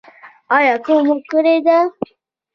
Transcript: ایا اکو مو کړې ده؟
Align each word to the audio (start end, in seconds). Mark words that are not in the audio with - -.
ایا 0.55 0.73
اکو 0.77 0.95
مو 1.05 1.15
کړې 1.29 1.55
ده؟ 1.65 1.77